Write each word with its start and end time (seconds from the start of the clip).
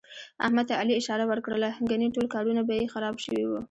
احمد 0.45 0.65
ته 0.69 0.73
علي 0.81 0.93
اشاره 0.97 1.23
ور 1.27 1.39
کړله، 1.45 1.69
ګني 1.89 2.07
ټول 2.15 2.25
کارونه 2.33 2.61
به 2.67 2.73
یې 2.79 2.91
خراب 2.93 3.15
شوي 3.25 3.43
وو. 3.45 3.59